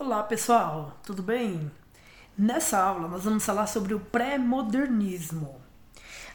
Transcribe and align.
Olá 0.00 0.22
pessoal, 0.22 0.96
tudo 1.02 1.24
bem? 1.24 1.68
Nessa 2.38 2.78
aula 2.78 3.08
nós 3.08 3.24
vamos 3.24 3.44
falar 3.44 3.66
sobre 3.66 3.94
o 3.94 3.98
pré-modernismo. 3.98 5.60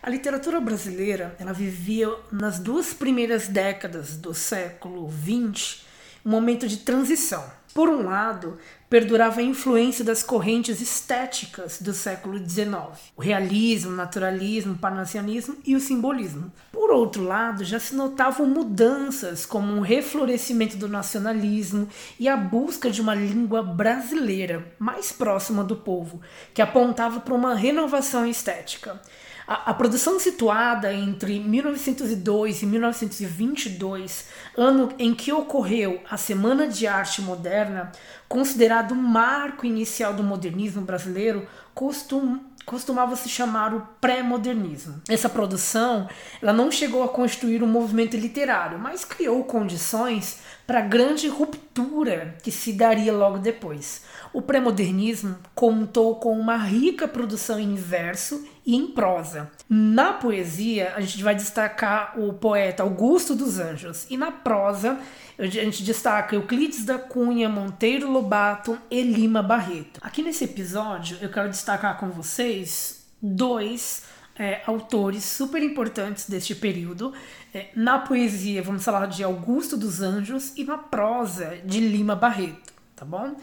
A 0.01 0.09
literatura 0.09 0.59
brasileira 0.59 1.33
ela 1.39 1.53
vivia 1.53 2.13
nas 2.29 2.59
duas 2.59 2.93
primeiras 2.93 3.47
décadas 3.47 4.17
do 4.17 4.33
século 4.33 5.09
XX 5.09 5.85
um 6.25 6.31
momento 6.31 6.67
de 6.67 6.79
transição. 6.79 7.41
Por 7.73 7.89
um 7.89 8.03
lado, 8.03 8.59
perdurava 8.87 9.39
a 9.39 9.43
influência 9.43 10.05
das 10.05 10.21
correntes 10.21 10.79
estéticas 10.79 11.81
do 11.81 11.91
século 11.91 12.37
XIX, 12.37 12.75
o 13.17 13.21
realismo, 13.21 13.91
o 13.91 13.95
naturalismo, 13.95 14.73
o 14.73 14.77
parnasianismo 14.77 15.57
e 15.65 15.75
o 15.75 15.79
simbolismo. 15.79 16.51
Por 16.71 16.91
outro 16.91 17.23
lado, 17.23 17.63
já 17.63 17.79
se 17.79 17.95
notavam 17.95 18.45
mudanças 18.45 19.43
como 19.43 19.73
um 19.73 19.79
reflorescimento 19.79 20.77
do 20.77 20.87
nacionalismo 20.87 21.89
e 22.19 22.29
a 22.29 22.37
busca 22.37 22.91
de 22.91 23.01
uma 23.01 23.15
língua 23.15 23.63
brasileira 23.63 24.63
mais 24.77 25.11
próxima 25.11 25.63
do 25.63 25.75
povo, 25.75 26.21
que 26.53 26.61
apontava 26.61 27.21
para 27.21 27.33
uma 27.33 27.55
renovação 27.55 28.23
estética. 28.27 29.01
A, 29.45 29.71
a, 29.71 29.73
produção 29.73 30.19
situada 30.19 30.93
entre 30.93 31.37
1902 31.39 32.61
e 32.61 32.65
1922, 32.65 34.27
ano 34.57 34.89
em 34.97 35.13
que 35.13 35.33
ocorreu 35.33 36.01
a 36.09 36.15
Semana 36.15 36.67
de 36.67 36.87
Arte 36.87 37.21
Moderna, 37.21 37.91
considerado 38.29 38.93
um 38.93 39.01
marco 39.01 39.65
inicial 39.65 40.13
do 40.13 40.23
modernismo 40.23 40.81
brasileiro, 40.81 41.45
costum, 41.73 42.39
costumava 42.65 43.17
se 43.17 43.27
chamar 43.27 43.73
o 43.73 43.81
pré-modernismo. 43.99 45.01
Essa 45.09 45.27
produção 45.27 46.07
ela 46.41 46.53
não 46.53 46.71
chegou 46.71 47.03
a 47.03 47.09
constituir 47.09 47.61
um 47.61 47.67
movimento 47.67 48.15
literário, 48.15 48.79
mas 48.79 49.03
criou 49.03 49.43
condições 49.43 50.39
para 50.65 50.79
a 50.79 50.83
grande 50.83 51.27
ruptura 51.27 52.37
que 52.41 52.51
se 52.51 52.71
daria 52.71 53.11
logo 53.11 53.39
depois. 53.39 54.03
O 54.31 54.41
pré-modernismo 54.41 55.35
contou 55.53 56.15
com 56.15 56.39
uma 56.39 56.55
rica 56.55 57.07
produção 57.09 57.59
em 57.59 57.75
verso 57.75 58.52
e 58.65 58.75
em 58.75 58.87
prosa. 58.87 59.51
Na 59.69 60.13
poesia, 60.13 60.93
a 60.95 61.01
gente 61.01 61.23
vai 61.23 61.35
destacar 61.35 62.19
o 62.19 62.33
poeta 62.33 62.83
Augusto 62.83 63.35
dos 63.35 63.59
Anjos, 63.59 64.05
e 64.09 64.17
na 64.17 64.31
prosa, 64.31 64.99
a 65.37 65.45
gente 65.45 65.83
destaca 65.83 66.35
Euclides 66.35 66.85
da 66.85 66.97
Cunha, 66.97 67.49
Monteiro 67.49 68.11
Lobato 68.11 68.77
e 68.89 69.01
Lima 69.01 69.43
Barreto. 69.43 69.99
Aqui 70.01 70.21
nesse 70.21 70.45
episódio, 70.45 71.17
eu 71.21 71.29
quero 71.29 71.49
destacar 71.49 71.97
com 71.97 72.09
vocês 72.09 73.05
dois 73.21 74.03
é, 74.37 74.61
autores 74.65 75.23
super 75.23 75.61
importantes 75.61 76.29
deste 76.29 76.55
período. 76.55 77.13
É, 77.53 77.69
na 77.75 77.99
poesia, 77.99 78.61
vamos 78.61 78.83
falar 78.83 79.05
de 79.07 79.23
Augusto 79.23 79.77
dos 79.77 80.01
Anjos 80.01 80.53
e 80.57 80.63
na 80.63 80.77
prosa 80.77 81.57
de 81.63 81.79
Lima 81.79 82.15
Barreto, 82.15 82.73
tá 82.95 83.05
bom? 83.05 83.35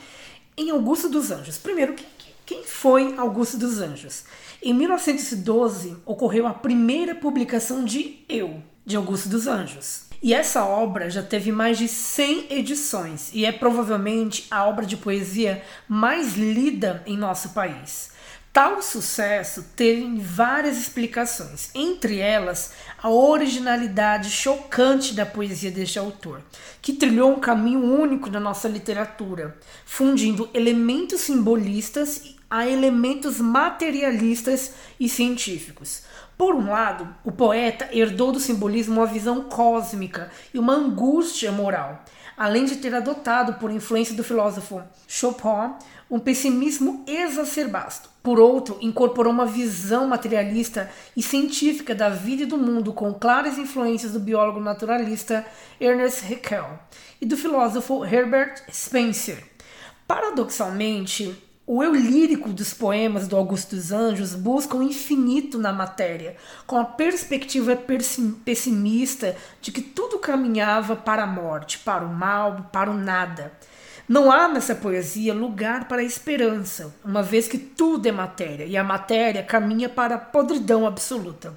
Em 0.57 0.71
Augusto 0.71 1.09
dos 1.09 1.31
Anjos, 1.31 1.59
primeiro, 1.59 1.95
quem 1.95 2.07
foi 2.65 3.15
Augusto 3.17 3.57
dos 3.57 3.81
Anjos? 3.81 4.25
Em 4.63 4.75
1912 4.75 5.97
ocorreu 6.05 6.47
a 6.47 6.55
primeira 6.55 7.15
publicação 7.15 7.85
de 7.85 8.19
Eu, 8.29 8.63
de 8.85 8.97
Augusto 8.97 9.29
dos 9.29 9.47
Anjos. 9.47 10.03
E 10.23 10.35
essa 10.35 10.65
obra 10.65 11.09
já 11.09 11.23
teve 11.23 11.51
mais 11.51 11.79
de 11.79 11.89
100 11.89 12.47
edições 12.51 13.31
e 13.33 13.47
é 13.47 13.53
provavelmente 13.53 14.47
a 14.51 14.67
obra 14.67 14.85
de 14.85 14.97
poesia 14.97 15.63
mais 15.89 16.37
lida 16.37 17.03
em 17.07 17.17
nosso 17.17 17.51
país. 17.51 18.11
Tal 18.53 18.83
sucesso 18.83 19.65
tem 19.77 20.19
várias 20.19 20.77
explicações, 20.77 21.71
entre 21.73 22.19
elas 22.19 22.73
a 23.01 23.09
originalidade 23.09 24.29
chocante 24.29 25.15
da 25.15 25.25
poesia 25.25 25.71
deste 25.71 26.01
autor, 26.01 26.43
que 26.83 26.93
trilhou 26.93 27.31
um 27.31 27.39
caminho 27.39 27.81
único 27.81 28.29
na 28.29 28.41
nossa 28.41 28.67
literatura, 28.67 29.57
fundindo 29.87 30.51
elementos 30.53 31.21
simbolistas 31.21 32.35
a 32.51 32.67
elementos 32.67 33.41
materialistas 33.41 34.75
e 34.99 35.09
científicos. 35.09 36.03
Por 36.37 36.55
um 36.55 36.71
lado, 36.71 37.07
o 37.23 37.31
poeta 37.31 37.89
herdou 37.93 38.33
do 38.33 38.41
simbolismo 38.41 38.97
uma 38.97 39.07
visão 39.07 39.43
cósmica 39.43 40.31
e 40.53 40.59
uma 40.59 40.75
angústia 40.75 41.53
moral, 41.53 42.05
além 42.37 42.65
de 42.65 42.77
ter 42.77 42.95
adotado, 42.95 43.55
por 43.55 43.71
influência 43.71 44.17
do 44.17 44.25
filósofo 44.25 44.83
Chopin, 45.07 45.75
um 46.11 46.19
pessimismo 46.19 47.05
exacerbado. 47.07 48.09
Por 48.23 48.41
outro, 48.41 48.79
incorporou 48.81 49.33
uma 49.33 49.47
visão 49.47 50.09
materialista 50.09 50.91
e 51.17 51.23
científica 51.23 51.95
da 51.95 52.09
vida 52.09 52.43
e 52.43 52.47
do 52.47 52.59
mundo 52.59 52.93
com 52.93 53.15
claras 53.15 53.57
influências 53.57 54.13
do 54.13 54.21
biólogo 54.21 54.61
naturalista 54.61 55.47
Ernest 55.81 56.25
Haeckel 56.25 56.79
e 57.21 57.27
do 57.27 57.37
filósofo 57.37 58.05
Herbert 58.05 58.63
Spencer. 58.73 59.45
Paradoxalmente, 60.07 61.50
o 61.67 61.85
eu 61.85 61.95
lírico 61.95 62.49
dos 62.49 62.75
poemas 62.75 63.29
do 63.29 63.37
Augusto 63.37 63.77
dos 63.77 63.93
Anjos 63.93 64.35
busca 64.35 64.77
o 64.77 64.83
infinito 64.83 65.59
na 65.59 65.73
matéria, 65.73 66.37
com 66.67 66.77
a 66.77 66.85
perspectiva 66.85 67.79
pessimista 68.45 69.37
de 69.61 69.71
que 69.71 69.81
tudo 69.81 70.19
caminhava 70.19 70.97
para 70.97 71.23
a 71.23 71.27
morte, 71.27 71.79
para 71.79 72.05
o 72.05 72.13
mal, 72.13 72.69
para 72.73 72.91
o 72.91 72.95
nada. 72.95 73.53
Não 74.09 74.33
há 74.33 74.49
nessa 74.49 74.75
poesia 74.75 75.33
lugar 75.33 75.87
para 75.87 76.03
a 76.03 76.05
esperança, 76.05 76.93
uma 77.05 77.23
vez 77.23 77.47
que 77.47 77.57
tudo 77.57 78.07
é 78.07 78.11
matéria 78.11 78.65
e 78.65 78.77
a 78.77 78.83
matéria 78.83 79.45
caminha 79.45 79.89
para 79.89 80.17
a 80.17 80.19
podridão 80.19 80.85
absoluta. 80.85 81.57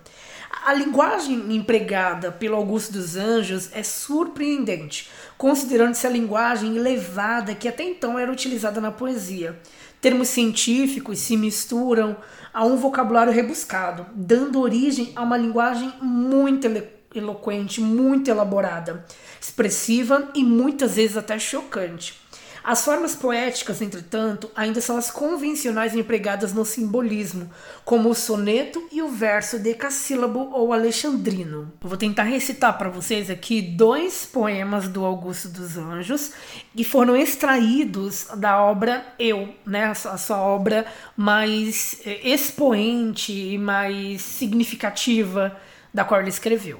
A 0.63 0.72
linguagem 0.72 1.56
empregada 1.56 2.31
pelo 2.31 2.56
Augusto 2.56 2.94
dos 2.94 3.16
Anjos 3.16 3.72
é 3.74 3.81
surpreendente, 3.81 5.09
considerando-se 5.36 6.06
a 6.06 6.09
linguagem 6.12 6.78
elevada 6.78 7.56
que 7.56 7.68
até 7.68 7.84
então 7.84 8.19
era 8.19 8.31
utilizada 8.31 8.80
na 8.80 8.92
poesia. 8.92 9.59
Termos 10.03 10.28
científicos 10.28 11.19
se 11.19 11.38
misturam 11.38 12.18
a 12.53 12.66
um 12.66 12.75
vocabulário 12.75 13.31
rebuscado, 13.31 14.06
dando 14.14 14.59
origem 14.59 15.14
a 15.16 15.22
uma 15.22 15.38
linguagem 15.38 15.94
muito 16.02 16.68
eloquente, 17.16 17.80
muito 17.80 18.30
elaborada, 18.30 19.06
expressiva 19.40 20.30
e 20.36 20.44
muitas 20.44 20.97
vezes 20.97 21.16
até 21.16 21.40
chocante. 21.40 22.22
As 22.63 22.85
formas 22.85 23.13
poéticas, 23.13 23.81
entretanto, 23.81 24.50
ainda 24.56 24.79
são 24.79 24.96
as 24.96 25.12
convencionais 25.12 25.94
empregadas 25.94 26.53
no 26.53 26.63
simbolismo, 26.63 27.51
como 27.84 28.09
o 28.09 28.16
soneto 28.16 28.88
e 28.90 29.01
o 29.01 29.09
verso 29.09 29.59
decassílabo 29.59 30.50
ou 30.53 30.72
alexandrino. 30.72 31.74
Eu 31.84 31.90
vou 31.90 31.97
tentar 31.97 32.24
recitar 32.24 32.78
para 32.78 32.90
vocês 32.90 33.29
aqui 33.29 33.62
dois 33.62 34.25
poemas 34.25 34.88
do 34.88 35.03
Augusto 35.03 35.50
dos 35.50 35.78
Anjos 35.78 36.31
que 36.74 36.85
foram 36.85 37.18
extraídos 37.18 38.28
da 38.38 38.62
obra 38.62 39.06
Eu, 39.19 39.53
né, 39.66 39.88
a 39.88 40.18
sua 40.18 40.38
obra 40.38 40.85
mais 41.18 42.00
eh, 42.06 42.30
expoente 42.30 43.34
e 43.34 43.57
mais 43.57 44.22
significativa 44.22 45.59
da 45.94 46.06
qual 46.06 46.22
ele 46.22 46.30
escreveu. 46.30 46.80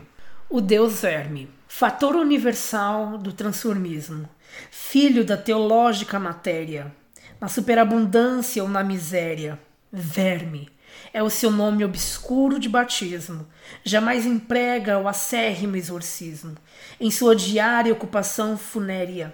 O 0.50 0.61
Deus 0.61 1.01
Verme, 1.01 1.50
fator 1.67 2.15
universal 2.15 3.17
do 3.17 3.33
transformismo 3.33 4.29
filho 4.71 5.23
da 5.23 5.37
teológica 5.37 6.19
matéria, 6.19 6.93
na 7.39 7.47
superabundância 7.47 8.63
ou 8.63 8.69
na 8.69 8.83
miséria, 8.83 9.59
verme, 9.91 10.69
é 11.13 11.21
o 11.21 11.29
seu 11.29 11.51
nome 11.51 11.83
obscuro 11.83 12.59
de 12.59 12.69
batismo, 12.69 13.47
jamais 13.83 14.25
emprega 14.25 14.99
o 14.99 15.07
acérrimo 15.07 15.75
exorcismo, 15.75 16.55
em 16.99 17.11
sua 17.11 17.35
diária 17.35 17.93
ocupação 17.93 18.57
funérea, 18.57 19.33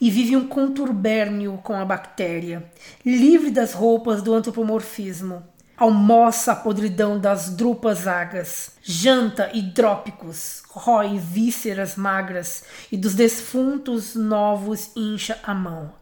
e 0.00 0.10
vive 0.10 0.36
um 0.36 0.48
conturbérnio 0.48 1.60
com 1.62 1.74
a 1.74 1.84
bactéria, 1.84 2.64
livre 3.04 3.50
das 3.50 3.72
roupas 3.72 4.20
do 4.22 4.34
antropomorfismo, 4.34 5.46
almoça 5.82 6.52
a 6.52 6.56
podridão 6.56 7.18
das 7.18 7.50
drupas 7.50 8.06
agas, 8.06 8.76
janta 8.80 9.50
hidrópicos, 9.52 10.62
rói 10.68 11.18
vísceras 11.18 11.96
magras 11.96 12.62
e 12.92 12.96
dos 12.96 13.16
defuntos 13.16 14.14
novos 14.14 14.92
incha 14.94 15.40
a 15.42 15.52
mão. 15.52 15.92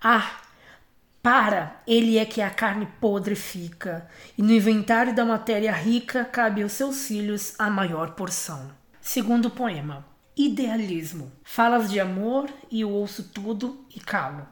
Ah, 0.00 0.40
para, 1.22 1.82
ele 1.86 2.16
é 2.16 2.24
que 2.24 2.40
a 2.40 2.48
carne 2.48 2.88
podre 2.98 3.34
fica, 3.34 4.08
e 4.38 4.42
no 4.42 4.52
inventário 4.52 5.14
da 5.14 5.22
matéria 5.22 5.72
rica 5.72 6.24
cabe 6.24 6.62
aos 6.62 6.72
seus 6.72 7.06
filhos 7.06 7.54
a 7.58 7.68
maior 7.68 8.12
porção. 8.12 8.70
Segundo 9.02 9.50
poema. 9.50 10.06
Idealismo. 10.34 11.30
Falas 11.44 11.90
de 11.90 12.00
amor 12.00 12.48
e 12.70 12.80
eu 12.80 12.90
ouço 12.90 13.24
tudo 13.24 13.84
e 13.94 14.00
calo. 14.00 14.46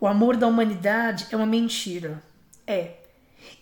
O 0.00 0.06
amor 0.06 0.36
da 0.36 0.48
humanidade 0.48 1.28
é 1.30 1.36
uma 1.36 1.46
mentira. 1.46 2.20
É, 2.66 3.05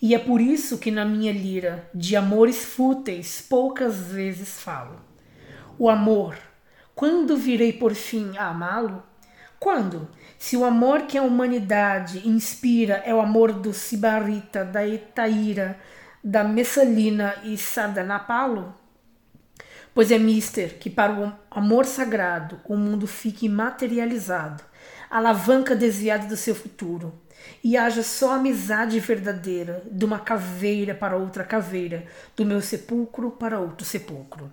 e 0.00 0.14
é 0.14 0.18
por 0.18 0.40
isso 0.40 0.78
que 0.78 0.90
na 0.90 1.04
minha 1.04 1.32
lira 1.32 1.88
de 1.94 2.16
amores 2.16 2.64
fúteis 2.64 3.40
poucas 3.40 4.08
vezes 4.12 4.60
falo. 4.60 5.00
O 5.78 5.88
amor, 5.88 6.36
quando 6.94 7.36
virei 7.36 7.72
por 7.72 7.94
fim 7.94 8.36
a 8.36 8.48
amá-lo? 8.48 9.02
Quando? 9.58 10.08
Se 10.38 10.56
o 10.56 10.64
amor 10.64 11.02
que 11.02 11.16
a 11.16 11.22
humanidade 11.22 12.28
inspira 12.28 13.02
é 13.06 13.14
o 13.14 13.20
amor 13.20 13.52
do 13.52 13.72
Sibarita, 13.72 14.64
da 14.64 14.86
Etaíra, 14.86 15.78
da 16.22 16.44
Messalina 16.44 17.34
e 17.42 17.56
Sardanapalo? 17.56 18.74
Pois 19.94 20.10
é 20.10 20.18
mister 20.18 20.78
que 20.78 20.90
para 20.90 21.12
o 21.12 21.32
amor 21.50 21.86
sagrado 21.86 22.60
o 22.66 22.76
mundo 22.76 23.06
fique 23.06 23.48
materializado, 23.48 24.62
alavanca 25.08 25.74
desviada 25.74 26.26
do 26.26 26.36
seu 26.36 26.54
futuro. 26.54 27.23
E 27.62 27.76
haja 27.76 28.02
só 28.02 28.34
amizade 28.34 29.00
verdadeira, 29.00 29.82
de 29.90 30.04
uma 30.04 30.18
caveira 30.18 30.94
para 30.94 31.16
outra 31.16 31.44
caveira, 31.44 32.04
do 32.36 32.44
meu 32.44 32.60
sepulcro 32.60 33.30
para 33.30 33.60
outro 33.60 33.86
sepulcro 33.86 34.50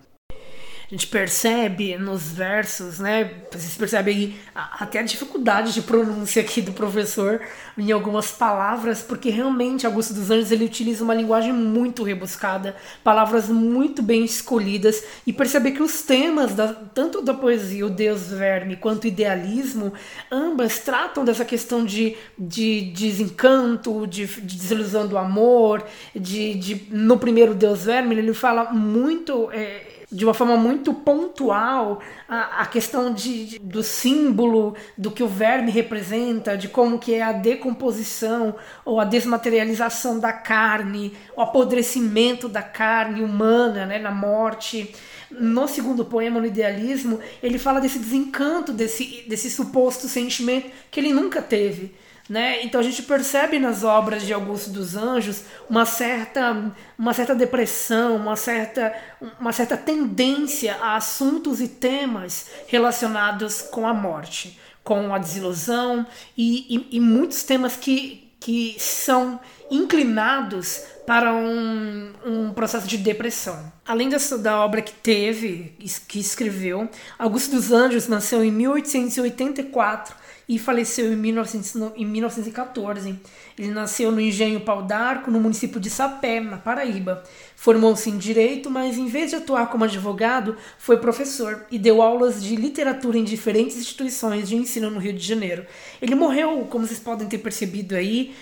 gente 0.92 1.06
percebe 1.06 1.96
nos 1.96 2.32
versos, 2.32 2.98
né? 2.98 3.30
Vocês 3.50 3.74
percebem 3.78 4.36
até 4.54 4.98
a 4.98 5.02
dificuldade 5.02 5.72
de 5.72 5.80
pronúncia 5.80 6.42
aqui 6.42 6.60
do 6.60 6.72
professor 6.72 7.40
em 7.78 7.90
algumas 7.90 8.30
palavras, 8.32 9.00
porque 9.00 9.30
realmente 9.30 9.86
Augusto 9.86 10.12
dos 10.12 10.30
Anjos 10.30 10.52
ele 10.52 10.66
utiliza 10.66 11.02
uma 11.02 11.14
linguagem 11.14 11.50
muito 11.50 12.02
rebuscada, 12.02 12.76
palavras 13.02 13.48
muito 13.48 14.02
bem 14.02 14.22
escolhidas, 14.22 15.02
e 15.26 15.32
perceber 15.32 15.70
que 15.70 15.82
os 15.82 16.02
temas, 16.02 16.54
da, 16.54 16.74
tanto 16.74 17.22
da 17.22 17.32
poesia, 17.32 17.86
o 17.86 17.90
Deus 17.90 18.28
Verme, 18.28 18.76
quanto 18.76 19.04
o 19.04 19.06
idealismo, 19.06 19.94
ambas 20.30 20.78
tratam 20.80 21.24
dessa 21.24 21.44
questão 21.46 21.86
de, 21.86 22.18
de 22.38 22.92
desencanto, 22.94 24.06
de, 24.06 24.26
de 24.26 24.56
desilusão 24.58 25.06
do 25.06 25.16
amor, 25.16 25.82
de, 26.14 26.52
de 26.52 26.86
no 26.90 27.18
primeiro 27.18 27.54
Deus 27.54 27.86
Verme, 27.86 28.14
ele 28.14 28.34
fala 28.34 28.72
muito. 28.72 29.50
É, 29.52 30.01
de 30.12 30.24
uma 30.26 30.34
forma 30.34 30.56
muito 30.56 30.92
pontual 30.92 32.00
a, 32.28 32.60
a 32.60 32.66
questão 32.66 33.14
de, 33.14 33.46
de, 33.46 33.58
do 33.58 33.82
símbolo 33.82 34.76
do 34.96 35.10
que 35.10 35.22
o 35.22 35.26
verme 35.26 35.70
representa, 35.70 36.56
de 36.56 36.68
como 36.68 36.98
que 36.98 37.14
é 37.14 37.22
a 37.22 37.32
decomposição 37.32 38.54
ou 38.84 39.00
a 39.00 39.04
desmaterialização 39.04 40.18
da 40.18 40.32
carne, 40.32 41.16
o 41.34 41.40
apodrecimento 41.40 42.46
da 42.46 42.62
carne 42.62 43.22
humana 43.22 43.86
né, 43.86 43.98
na 43.98 44.10
morte. 44.10 44.94
No 45.30 45.66
segundo 45.66 46.04
poema, 46.04 46.38
no 46.38 46.46
Idealismo, 46.46 47.18
ele 47.42 47.58
fala 47.58 47.80
desse 47.80 47.98
desencanto, 47.98 48.70
desse, 48.70 49.24
desse 49.26 49.50
suposto 49.50 50.06
sentimento 50.06 50.70
que 50.90 51.00
ele 51.00 51.10
nunca 51.10 51.40
teve. 51.40 51.94
Né? 52.28 52.62
Então 52.62 52.80
a 52.80 52.84
gente 52.84 53.02
percebe 53.02 53.58
nas 53.58 53.82
obras 53.82 54.24
de 54.24 54.32
Augusto 54.32 54.70
dos 54.70 54.96
Anjos 54.96 55.42
uma 55.68 55.84
certa, 55.84 56.72
uma 56.96 57.12
certa 57.12 57.34
depressão, 57.34 58.16
uma 58.16 58.36
certa, 58.36 58.94
uma 59.40 59.52
certa 59.52 59.76
tendência 59.76 60.76
a 60.76 60.96
assuntos 60.96 61.60
e 61.60 61.66
temas 61.66 62.46
relacionados 62.68 63.60
com 63.60 63.86
a 63.86 63.92
morte, 63.92 64.58
com 64.84 65.12
a 65.12 65.18
desilusão 65.18 66.06
e, 66.36 66.76
e, 66.76 66.96
e 66.96 67.00
muitos 67.00 67.42
temas 67.42 67.76
que, 67.76 68.32
que 68.38 68.76
são 68.78 69.40
inclinados 69.68 70.80
para 71.06 71.34
um, 71.34 72.12
um 72.24 72.52
processo 72.52 72.86
de 72.86 72.98
depressão. 72.98 73.72
Além 73.84 74.08
dessa, 74.08 74.38
da 74.38 74.60
obra 74.64 74.80
que 74.80 74.92
teve, 74.92 75.74
que 76.06 76.20
escreveu, 76.20 76.88
Augusto 77.18 77.50
dos 77.56 77.72
Anjos 77.72 78.06
nasceu 78.06 78.44
em 78.44 78.52
1884 78.52 80.21
e 80.48 80.58
faleceu 80.58 81.12
em, 81.12 81.16
1900, 81.16 81.92
em 81.96 82.04
1914. 82.04 83.18
Ele 83.58 83.70
nasceu 83.70 84.10
no 84.10 84.20
Engenho 84.20 84.60
Pau 84.60 84.82
d'Arco, 84.82 85.30
no 85.30 85.40
município 85.40 85.80
de 85.80 85.90
Sapé, 85.90 86.40
na 86.40 86.56
Paraíba. 86.56 87.22
Formou-se 87.56 88.10
em 88.10 88.18
Direito, 88.18 88.70
mas 88.70 88.98
em 88.98 89.06
vez 89.06 89.30
de 89.30 89.36
atuar 89.36 89.68
como 89.68 89.84
advogado, 89.84 90.56
foi 90.78 90.96
professor 90.96 91.64
e 91.70 91.78
deu 91.78 92.02
aulas 92.02 92.42
de 92.42 92.56
literatura 92.56 93.18
em 93.18 93.24
diferentes 93.24 93.76
instituições 93.76 94.48
de 94.48 94.56
ensino 94.56 94.90
no 94.90 94.98
Rio 94.98 95.12
de 95.12 95.24
Janeiro. 95.24 95.64
Ele 96.00 96.14
morreu, 96.14 96.66
como 96.68 96.86
vocês 96.86 96.98
podem 96.98 97.28
ter 97.28 97.38
percebido 97.38 97.94
aí, 97.94 98.34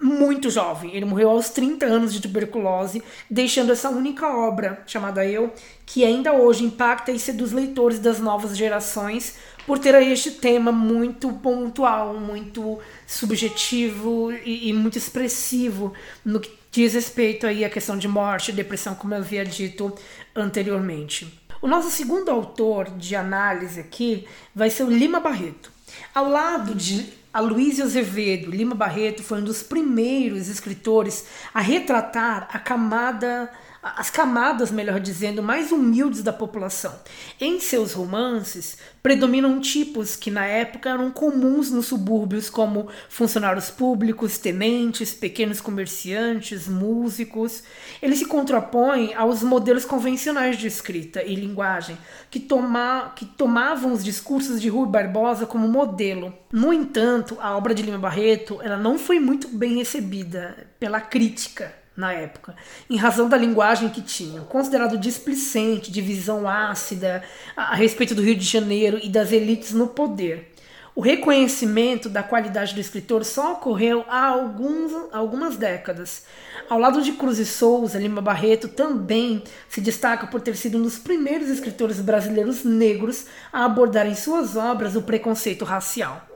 muito 0.00 0.50
jovem. 0.50 0.94
Ele 0.94 1.04
morreu 1.04 1.30
aos 1.30 1.50
30 1.50 1.86
anos 1.86 2.12
de 2.12 2.20
tuberculose, 2.20 3.02
deixando 3.30 3.72
essa 3.72 3.88
única 3.88 4.28
obra, 4.28 4.82
chamada 4.86 5.26
Eu, 5.26 5.52
que 5.86 6.04
ainda 6.04 6.32
hoje 6.32 6.64
impacta 6.64 7.12
e 7.12 7.18
seduz 7.18 7.52
leitores 7.52 7.98
das 7.98 8.18
novas 8.18 8.56
gerações 8.56 9.36
por 9.66 9.78
ter 9.78 9.94
este 10.02 10.32
tema 10.32 10.70
muito 10.70 11.32
pontual, 11.32 12.14
muito 12.14 12.78
subjetivo 13.06 14.32
e, 14.44 14.68
e, 14.68 14.72
muito 14.72 14.98
expressivo 14.98 15.94
no 16.24 16.40
que 16.40 16.52
diz 16.70 16.92
respeito 16.92 17.46
aí 17.46 17.64
à 17.64 17.70
questão 17.70 17.96
de 17.96 18.08
morte 18.08 18.50
e 18.50 18.54
depressão, 18.54 18.94
como 18.94 19.14
eu 19.14 19.18
havia 19.18 19.44
dito 19.44 19.94
anteriormente. 20.34 21.40
O 21.62 21.66
nosso 21.66 21.90
segundo 21.90 22.30
autor 22.30 22.90
de 22.90 23.16
análise 23.16 23.80
aqui 23.80 24.26
vai 24.54 24.68
ser 24.68 24.82
o 24.82 24.90
Lima 24.90 25.18
Barreto. 25.18 25.73
Ao 26.14 26.28
lado 26.28 26.74
de 26.74 27.12
Aloysio 27.32 27.84
Azevedo, 27.84 28.50
Lima 28.50 28.74
Barreto 28.74 29.22
foi 29.22 29.40
um 29.40 29.44
dos 29.44 29.62
primeiros 29.62 30.48
escritores 30.48 31.26
a 31.52 31.60
retratar 31.60 32.48
a 32.52 32.58
camada 32.58 33.50
as 33.84 34.08
camadas, 34.08 34.70
melhor 34.70 34.98
dizendo, 34.98 35.42
mais 35.42 35.70
humildes 35.70 36.22
da 36.22 36.32
população. 36.32 36.98
Em 37.38 37.60
seus 37.60 37.92
romances, 37.92 38.78
predominam 39.02 39.60
tipos 39.60 40.16
que 40.16 40.30
na 40.30 40.46
época 40.46 40.88
eram 40.88 41.10
comuns 41.10 41.70
nos 41.70 41.86
subúrbios, 41.86 42.48
como 42.48 42.88
funcionários 43.10 43.70
públicos, 43.70 44.38
tenentes, 44.38 45.12
pequenos 45.12 45.60
comerciantes, 45.60 46.66
músicos. 46.66 47.62
Ele 48.00 48.16
se 48.16 48.24
contrapõe 48.24 49.12
aos 49.12 49.42
modelos 49.42 49.84
convencionais 49.84 50.56
de 50.56 50.66
escrita 50.66 51.22
e 51.22 51.34
linguagem, 51.34 51.98
que, 52.30 52.40
toma, 52.40 53.12
que 53.14 53.26
tomavam 53.26 53.92
os 53.92 54.02
discursos 54.02 54.62
de 54.62 54.70
Rui 54.70 54.88
Barbosa 54.88 55.44
como 55.44 55.68
modelo. 55.68 56.32
No 56.50 56.72
entanto, 56.72 57.36
a 57.38 57.54
obra 57.54 57.74
de 57.74 57.82
Lima 57.82 57.98
Barreto 57.98 58.58
ela 58.62 58.78
não 58.78 58.98
foi 58.98 59.20
muito 59.20 59.46
bem 59.48 59.76
recebida 59.76 60.56
pela 60.80 61.02
crítica 61.02 61.83
na 61.96 62.12
época, 62.12 62.56
em 62.90 62.96
razão 62.96 63.28
da 63.28 63.36
linguagem 63.36 63.88
que 63.88 64.02
tinham, 64.02 64.44
considerado 64.44 64.98
displicente, 64.98 65.92
de 65.92 66.00
visão 66.00 66.48
ácida 66.48 67.22
a 67.56 67.74
respeito 67.74 68.14
do 68.14 68.22
Rio 68.22 68.36
de 68.36 68.44
Janeiro 68.44 68.98
e 69.02 69.08
das 69.08 69.30
elites 69.32 69.72
no 69.72 69.88
poder. 69.88 70.52
O 70.96 71.00
reconhecimento 71.00 72.08
da 72.08 72.22
qualidade 72.22 72.72
do 72.72 72.80
escritor 72.80 73.24
só 73.24 73.54
ocorreu 73.54 74.04
há 74.08 74.26
alguns, 74.26 74.92
algumas 75.12 75.56
décadas. 75.56 76.24
Ao 76.68 76.78
lado 76.78 77.02
de 77.02 77.12
Cruz 77.12 77.40
e 77.40 77.44
Souza, 77.44 77.98
Lima 77.98 78.20
Barreto 78.20 78.68
também 78.68 79.42
se 79.68 79.80
destaca 79.80 80.28
por 80.28 80.40
ter 80.40 80.56
sido 80.56 80.78
um 80.78 80.82
dos 80.82 80.96
primeiros 80.96 81.48
escritores 81.48 82.00
brasileiros 82.00 82.62
negros 82.62 83.26
a 83.52 83.64
abordar 83.64 84.06
em 84.06 84.14
suas 84.14 84.54
obras 84.54 84.94
o 84.94 85.02
preconceito 85.02 85.64
racial. 85.64 86.33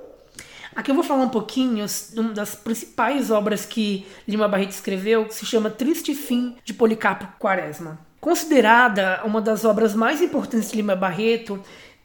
Aqui 0.78 0.92
eu 0.92 0.94
vou 0.94 1.02
falar 1.02 1.25
um 1.25 1.28
pouquinho 1.28 1.84
de 1.84 2.20
uma 2.20 2.32
das 2.32 2.54
principais 2.54 3.32
obras 3.32 3.66
que 3.66 4.06
Lima 4.28 4.46
Barreto 4.46 4.70
escreveu, 4.70 5.25
que 5.25 5.34
se 5.34 5.44
chama 5.44 5.70
Triste 5.70 6.14
Fim 6.14 6.54
de 6.64 6.72
Policarpo 6.72 7.26
Quaresma. 7.36 7.98
Considerada 8.20 9.22
uma 9.25 9.40
das 9.40 9.64
obras 9.64 9.92
mais 9.92 10.22
importantes 10.22 10.70
de 10.70 10.76
Lima 10.76 10.94
Barreto, 10.94 11.58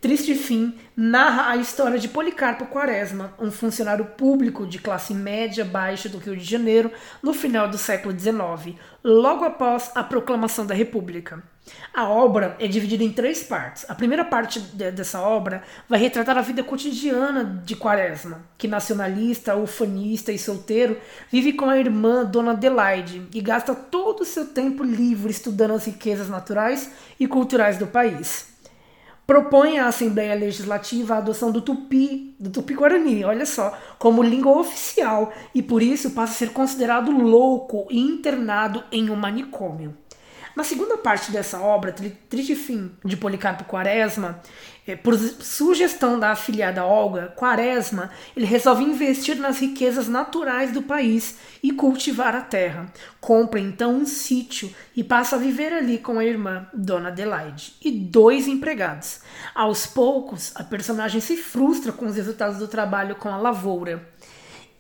Triste 0.04 0.36
Fim 0.36 0.78
narra 0.98 1.52
a 1.52 1.56
história 1.56 1.98
de 1.98 2.10
Policarpo 2.10 2.66
Quaresma, 2.66 3.34
um 3.40 3.50
funcionário 3.50 4.04
público 4.04 4.68
de 4.68 4.78
classe 4.78 5.14
média 5.14 5.64
baixa 5.64 6.10
do 6.10 6.18
Rio 6.18 6.36
de 6.36 6.44
Janeiro 6.44 6.92
no 7.22 7.34
final 7.34 7.70
do 7.70 7.78
século 7.78 8.14
XIX, 8.14 8.78
logo 9.02 9.46
após 9.46 9.92
a 9.96 10.04
proclamação 10.04 10.66
da 10.66 10.76
República. 10.76 11.42
A 11.94 12.10
obra 12.10 12.58
é 12.60 12.68
dividida 12.68 13.02
em 13.02 13.14
três 13.14 13.44
partes. 13.44 13.90
A 13.90 13.96
primeira 13.96 14.26
parte 14.26 14.60
de, 14.60 14.92
dessa 14.92 15.22
obra 15.22 15.64
vai 15.88 15.98
retratar 15.98 16.38
a 16.38 16.42
vida 16.42 16.66
cotidiana 16.66 17.62
de 17.64 17.74
Quaresma, 17.74 18.42
que 18.58 18.68
nacionalista, 18.68 19.56
ufanista 19.56 20.34
e 20.34 20.38
solteiro, 20.38 20.98
vive 21.32 21.54
com 21.54 21.70
a 21.70 21.80
irmã 21.80 22.26
Dona 22.26 22.52
Adelaide 22.52 23.26
e 23.34 23.40
gasta 23.40 23.74
todo 23.74 24.24
o 24.24 24.26
seu 24.26 24.48
tempo 24.48 24.84
livre 24.84 25.32
estudando 25.32 25.76
as 25.76 25.86
riquezas 25.86 26.28
naturais 26.28 26.92
e 27.18 27.26
culturais 27.26 27.78
do 27.78 27.88
país 27.88 28.52
propõe 29.26 29.80
à 29.80 29.88
Assembleia 29.88 30.36
Legislativa 30.36 31.16
a 31.16 31.18
adoção 31.18 31.52
do 31.52 31.62
tupi, 31.62 32.36
do 32.40 32.50
tupi-guarani, 32.50 33.24
olha 33.24 33.46
só, 33.46 33.78
como 33.98 34.22
língua 34.22 34.58
oficial 34.60 35.32
e 35.56 35.62
por 35.62 35.82
isso 35.82 36.12
passa 36.12 36.34
a 36.34 36.36
ser 36.36 36.50
considerado 36.52 37.12
louco 37.12 37.88
e 37.90 38.00
internado 38.00 38.84
em 38.92 39.10
um 39.10 39.16
manicômio. 39.16 39.96
Na 40.56 40.64
segunda 40.64 40.98
parte 40.98 41.32
dessa 41.32 41.60
obra, 41.60 41.92
Triste 42.30 42.56
Fim, 42.56 42.92
de 43.04 43.18
Policarpo 43.18 43.64
Quaresma, 43.64 44.40
é, 44.86 44.96
por 44.96 45.18
sugestão 45.18 46.20
da 46.20 46.32
afiliada 46.32 46.86
Olga, 46.86 47.34
Quaresma, 47.36 48.12
ele 48.38 48.46
resolve 48.46 48.84
investir 48.84 49.38
nas 49.38 49.58
riquezas 49.60 50.08
naturais 50.08 50.72
do 50.72 50.84
país 50.84 51.38
e 51.64 51.72
cultivar 51.72 52.36
a 52.36 52.42
terra. 52.42 52.92
Compra 53.20 53.60
então 53.60 53.96
um 53.96 54.06
sítio 54.06 54.72
e 54.96 55.04
passa 55.04 55.38
a 55.38 55.40
viver 55.40 55.74
ali 55.74 55.98
com 55.98 56.20
a 56.20 56.26
irmã, 56.26 56.68
Dona 56.72 57.10
Adelaide, 57.10 57.74
e 57.84 57.90
dois 57.90 58.48
empregados. 58.48 59.22
Aos 59.56 59.88
poucos, 59.88 60.52
a 60.56 60.64
personagem 60.64 61.20
se 61.20 61.36
frustra 61.36 61.92
com 61.92 62.06
os 62.06 62.16
resultados 62.16 62.60
do 62.60 62.68
trabalho 62.68 63.16
com 63.16 63.30
a 63.30 63.38
lavoura 63.38 64.08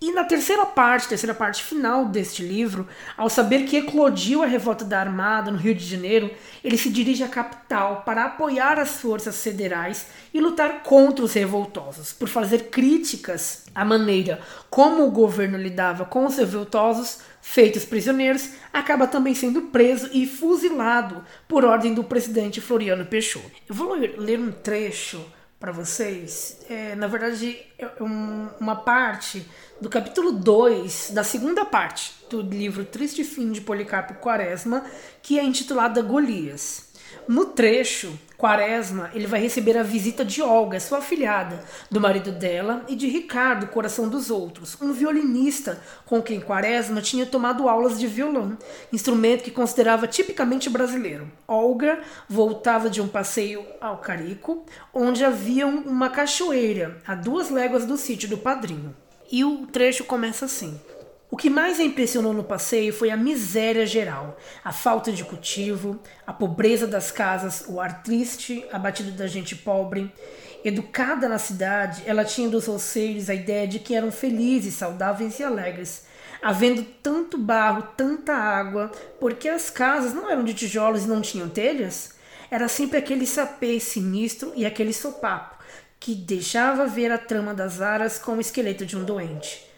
e 0.03 0.11
na 0.11 0.25
terceira 0.25 0.65
parte, 0.65 1.07
terceira 1.07 1.33
parte 1.33 1.63
final 1.63 2.03
deste 2.03 2.43
livro, 2.43 2.85
ao 3.15 3.29
saber 3.29 3.63
que 3.63 3.77
eclodiu 3.77 4.43
a 4.43 4.45
revolta 4.45 4.83
da 4.83 4.99
Armada 4.99 5.49
no 5.49 5.57
Rio 5.57 5.73
de 5.73 5.85
Janeiro, 5.85 6.29
ele 6.61 6.77
se 6.77 6.89
dirige 6.89 7.23
à 7.23 7.29
capital 7.29 8.03
para 8.05 8.25
apoiar 8.25 8.77
as 8.77 8.99
forças 8.99 9.41
federais 9.41 10.07
e 10.33 10.41
lutar 10.41 10.83
contra 10.83 11.23
os 11.23 11.31
revoltosos, 11.31 12.11
por 12.11 12.27
fazer 12.27 12.69
críticas 12.69 13.63
à 13.73 13.85
maneira 13.85 14.41
como 14.69 15.07
o 15.07 15.11
governo 15.11 15.57
lidava 15.57 16.03
com 16.03 16.25
os 16.25 16.35
revoltosos, 16.35 17.19
feitos 17.41 17.85
prisioneiros, 17.85 18.49
acaba 18.73 19.07
também 19.07 19.33
sendo 19.33 19.61
preso 19.61 20.09
e 20.11 20.27
fuzilado 20.27 21.23
por 21.47 21.63
ordem 21.63 21.93
do 21.93 22.03
presidente 22.03 22.59
Floriano 22.59 23.05
Peixoto. 23.05 23.51
Eu 23.69 23.73
vou 23.73 23.93
ler 23.93 24.37
um 24.37 24.51
trecho 24.51 25.25
para 25.63 25.71
vocês, 25.71 26.57
é, 26.69 26.93
na 26.93 27.07
verdade, 27.07 27.57
é 27.79 27.87
uma 28.59 28.75
parte 28.75 29.49
do 29.79 29.87
capítulo 29.87 30.33
2 30.33 31.11
da 31.13 31.23
segunda 31.23 31.63
parte 31.63 32.13
do 32.29 32.41
livro 32.41 32.83
Triste 32.83 33.23
Fim 33.23 33.49
de 33.49 33.61
Policarpo 33.61 34.15
Quaresma, 34.15 34.83
que 35.21 35.39
é 35.39 35.43
intitulada 35.45 36.01
Golias. 36.01 36.89
No 37.27 37.45
trecho, 37.45 38.17
Quaresma 38.37 39.09
ele 39.13 39.25
vai 39.25 39.39
receber 39.39 39.77
a 39.77 39.83
visita 39.83 40.25
de 40.25 40.41
Olga, 40.41 40.79
sua 40.79 40.97
afilhada, 40.97 41.63
do 41.89 42.01
marido 42.01 42.29
dela, 42.31 42.83
e 42.89 42.95
de 42.95 43.07
Ricardo, 43.07 43.67
coração 43.67 44.09
dos 44.09 44.29
outros, 44.29 44.75
um 44.81 44.91
violinista 44.91 45.81
com 46.05 46.21
quem 46.21 46.41
Quaresma 46.41 47.01
tinha 47.01 47.25
tomado 47.25 47.69
aulas 47.69 47.97
de 47.97 48.05
violão, 48.05 48.57
instrumento 48.91 49.43
que 49.43 49.51
considerava 49.51 50.07
tipicamente 50.07 50.69
brasileiro. 50.69 51.31
Olga 51.47 51.99
voltava 52.27 52.89
de 52.89 53.01
um 53.01 53.07
passeio 53.07 53.65
ao 53.79 53.99
Carico, 53.99 54.65
onde 54.93 55.23
havia 55.23 55.65
uma 55.65 56.09
cachoeira 56.09 56.97
a 57.07 57.15
duas 57.15 57.49
léguas 57.49 57.85
do 57.85 57.95
sítio 57.95 58.27
do 58.27 58.37
padrinho. 58.37 58.93
E 59.31 59.45
o 59.45 59.65
trecho 59.67 60.03
começa 60.03 60.45
assim. 60.45 60.79
O 61.33 61.35
que 61.35 61.49
mais 61.49 61.79
a 61.79 61.83
impressionou 61.83 62.31
no 62.31 62.43
passeio 62.43 62.93
foi 62.93 63.09
a 63.09 63.17
miséria 63.17 63.87
geral, 63.87 64.37
a 64.63 64.71
falta 64.71 65.11
de 65.11 65.25
cultivo, 65.25 65.99
a 66.27 66.31
pobreza 66.31 66.85
das 66.85 67.09
casas, 67.09 67.65
o 67.67 67.81
ar 67.81 68.03
triste, 68.03 68.63
abatido 68.71 69.09
da 69.13 69.25
gente 69.25 69.55
pobre. 69.55 70.13
Educada 70.63 71.27
na 71.27 71.39
cidade, 71.39 72.03
ela 72.05 72.23
tinha 72.23 72.47
dos 72.47 72.67
roceiros 72.67 73.31
a 73.31 73.33
ideia 73.33 73.67
de 73.67 73.79
que 73.79 73.95
eram 73.95 74.11
felizes, 74.11 74.75
saudáveis 74.75 75.39
e 75.39 75.43
alegres. 75.43 76.05
Havendo 76.39 76.83
tanto 77.01 77.35
barro, 77.35 77.81
tanta 77.97 78.35
água, 78.35 78.91
porque 79.19 79.49
as 79.49 79.71
casas 79.71 80.13
não 80.13 80.29
eram 80.29 80.43
de 80.43 80.53
tijolos 80.53 81.05
e 81.05 81.07
não 81.07 81.19
tinham 81.19 81.49
telhas? 81.49 82.13
Era 82.51 82.67
sempre 82.67 82.99
aquele 82.99 83.25
sapê 83.25 83.79
sinistro 83.79 84.53
e 84.55 84.67
aquele 84.67 84.93
sopapo, 84.93 85.57
que 85.99 86.13
deixava 86.13 86.85
ver 86.85 87.11
a 87.11 87.17
trama 87.17 87.55
das 87.55 87.81
aras 87.81 88.19
como 88.19 88.37
o 88.37 88.41
esqueleto 88.41 88.85
de 88.85 88.95
um 88.95 89.03
doente. 89.03 89.72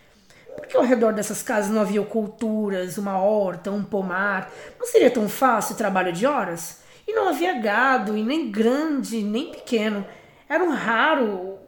Porque 0.56 0.76
ao 0.78 0.84
redor 0.84 1.14
dessas 1.14 1.44
casas 1.44 1.72
não 1.72 1.82
havia 1.82 2.02
culturas, 2.04 2.98
uma 2.98 3.18
horta, 3.20 3.72
um 3.72 3.84
pomar. 3.84 4.52
Não 4.80 4.88
seria 4.88 5.12
tão 5.12 5.28
fácil 5.28 5.76
o 5.76 5.78
trabalho 5.78 6.12
de 6.12 6.26
horas? 6.26 6.82
E 7.08 7.14
não 7.14 7.30
havia 7.30 7.60
gado, 7.60 8.18
e 8.18 8.24
nem 8.24 8.50
grande, 8.50 9.22
nem 9.22 9.52
pequeno. 9.52 10.06
Era 10.50 10.64
um 10.64 10.72
raro, 10.72 11.60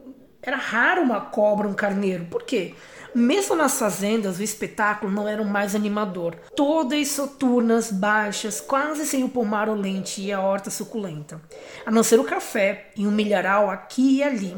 era 0.41 0.57
raro 0.57 1.01
uma 1.01 1.21
cobra, 1.21 1.67
um 1.67 1.73
carneiro. 1.73 2.25
Por 2.25 2.43
quê? 2.43 2.73
Mesmo 3.19 3.55
nas 3.55 3.79
fazendas, 3.79 4.37
o 4.37 4.43
espetáculo 4.43 5.11
não 5.11 5.27
era 5.27 5.41
o 5.41 5.45
mais 5.45 5.73
animador. 5.73 6.35
Todas 6.55 7.07
soturnas, 7.07 7.91
baixas, 7.91 8.61
quase 8.61 9.07
sem 9.07 9.23
o 9.23 9.29
pomar 9.29 9.67
olente 9.67 10.21
e 10.21 10.31
a 10.31 10.39
horta 10.39 10.69
suculenta. 10.69 11.41
A 11.83 11.89
não 11.89 12.03
ser 12.03 12.19
o 12.19 12.23
café 12.23 12.91
e 12.95 13.07
um 13.07 13.11
milharal 13.11 13.71
aqui 13.71 14.17
e 14.17 14.23
ali. 14.23 14.55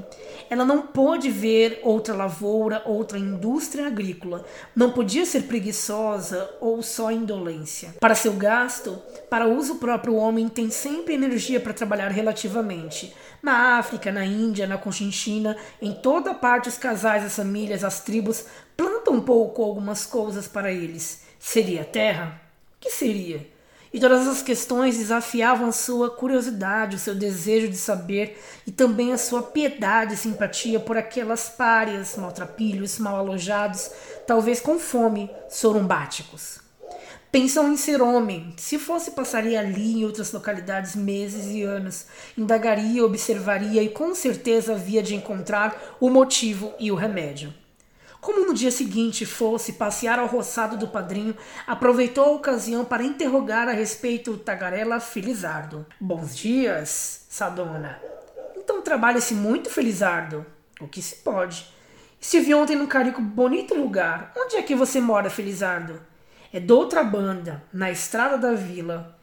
Ela 0.49 0.65
não 0.65 0.81
pôde 0.81 1.31
ver 1.31 1.79
outra 1.83 2.13
lavoura, 2.13 2.83
outra 2.85 3.17
indústria 3.17 3.87
agrícola. 3.87 4.43
Não 4.75 4.91
podia 4.91 5.25
ser 5.25 5.43
preguiçosa 5.43 6.49
ou 6.59 6.83
só 6.83 7.13
indolência. 7.13 7.95
Para 7.97 8.13
seu 8.13 8.33
gasto, 8.33 9.01
para 9.29 9.47
uso 9.47 9.75
próprio, 9.75 10.15
o 10.15 10.17
homem 10.17 10.49
tem 10.49 10.69
sempre 10.69 11.13
energia 11.13 11.61
para 11.61 11.71
trabalhar 11.71 12.09
relativamente. 12.09 13.15
Na 13.41 13.77
África, 13.77 14.11
na 14.11 14.25
Índia, 14.25 14.67
na 14.67 14.77
Conchinchina, 14.77 15.55
em 15.81 15.93
toda 15.93 16.33
parte 16.33 16.69
os 16.69 16.77
casais, 16.77 17.23
as 17.23 17.35
famílias, 17.35 17.83
as 17.83 18.01
tribos 18.01 18.45
plantam 18.75 19.15
um 19.15 19.21
pouco 19.21 19.63
algumas 19.63 20.05
coisas 20.05 20.47
para 20.47 20.71
eles. 20.71 21.23
Seria 21.39 21.85
terra? 21.85 22.41
O 22.75 22.79
que 22.81 22.89
seria? 22.89 23.47
E 23.91 23.99
todas 23.99 24.27
as 24.27 24.41
questões 24.43 24.97
desafiavam 24.97 25.69
a 25.69 25.71
sua 25.71 26.11
curiosidade, 26.11 26.95
o 26.95 26.99
seu 26.99 27.15
desejo 27.15 27.67
de 27.69 27.77
saber 27.77 28.39
e 28.67 28.71
também 28.71 29.11
a 29.11 29.17
sua 29.17 29.41
piedade 29.41 30.13
e 30.13 30.17
simpatia 30.17 30.79
por 30.79 30.95
aquelas 30.95 31.49
párias, 31.49 32.15
maltrapilhos, 32.15 32.99
mal 32.99 33.15
alojados, 33.15 33.89
talvez 34.27 34.59
com 34.59 34.77
fome, 34.77 35.31
sorumbáticos. 35.49 36.68
Pensam 37.31 37.71
em 37.71 37.77
ser 37.77 38.01
homem. 38.01 38.53
Se 38.57 38.79
fosse, 38.79 39.11
passaria 39.11 39.59
ali 39.59 39.99
em 39.99 40.03
outras 40.03 40.31
localidades 40.31 40.95
meses 40.95 41.45
e 41.45 41.61
anos. 41.61 42.07
Indagaria, 42.35 43.05
observaria 43.05 43.83
e 43.83 43.89
com 43.89 44.15
certeza 44.15 44.73
havia 44.73 45.03
de 45.03 45.13
encontrar 45.13 45.79
o 45.99 46.09
motivo 46.09 46.73
e 46.79 46.91
o 46.91 46.95
remédio. 46.95 47.53
Como 48.19 48.47
no 48.47 48.53
dia 48.53 48.71
seguinte 48.71 49.27
fosse 49.27 49.73
passear 49.73 50.17
ao 50.17 50.25
roçado 50.25 50.75
do 50.75 50.87
padrinho, 50.87 51.37
aproveitou 51.67 52.25
a 52.25 52.31
ocasião 52.31 52.83
para 52.83 53.03
interrogar 53.03 53.69
a 53.69 53.73
respeito 53.73 54.31
do 54.31 54.39
tagarela 54.39 54.99
Felizardo. 54.99 55.85
Bons 56.01 56.35
dias, 56.35 57.27
Sadona. 57.29 58.01
Então 58.57 58.81
trabalha-se 58.81 59.35
muito, 59.35 59.69
Felizardo? 59.69 60.45
O 60.81 60.87
que 60.87 61.01
se 61.01 61.17
pode. 61.17 61.67
Estive 62.19 62.55
ontem 62.55 62.75
num 62.75 62.87
carico 62.87 63.21
bonito 63.21 63.75
lugar. 63.75 64.33
Onde 64.35 64.55
é 64.55 64.63
que 64.63 64.75
você 64.75 64.99
mora, 64.99 65.29
Felizardo? 65.29 66.08
É 66.51 66.59
de 66.59 66.73
outra 66.73 67.03
banda, 67.03 67.63
na 67.71 67.91
estrada 67.91 68.37
da 68.37 68.53
vila. 68.53 69.15